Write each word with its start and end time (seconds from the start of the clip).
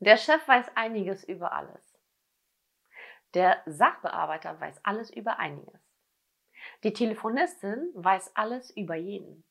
Der 0.00 0.16
Chef 0.16 0.46
weiß 0.46 0.66
einiges 0.76 1.24
über 1.24 1.52
alles. 1.52 1.98
Der 3.34 3.62
Sachbearbeiter 3.66 4.60
weiß 4.60 4.84
alles 4.84 5.10
über 5.10 5.38
einiges. 5.38 5.80
Die 6.84 6.92
Telefonistin 6.92 7.90
weiß 7.94 8.36
alles 8.36 8.70
über 8.70 8.94
jeden. 8.94 9.44